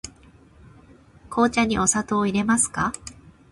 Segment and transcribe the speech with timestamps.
[1.29, 2.91] 紅茶にお砂糖をいれますか。